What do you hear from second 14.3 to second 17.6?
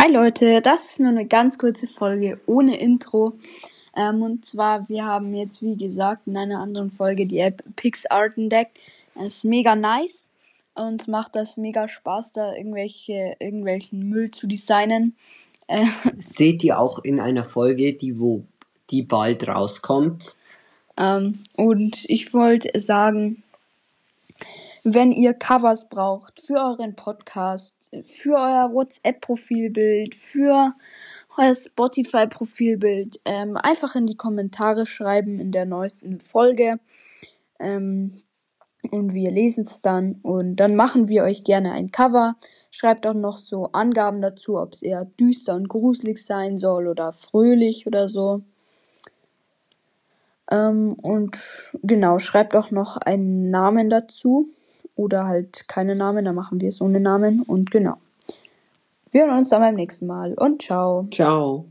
zu designen. Äh, Seht ihr auch in einer